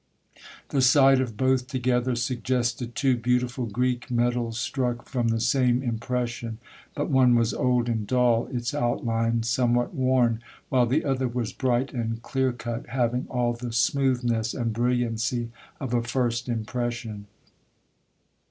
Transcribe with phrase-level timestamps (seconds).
[0.69, 5.83] The sight of both together suggested two beauti ful Greek medals struck from the same
[5.83, 6.57] impression;
[6.95, 11.93] but one was old and dull, its outlines somewhat worn, while the other was bright
[11.93, 17.27] and clear cut, having all the smoothness and brilliancy of a first impression.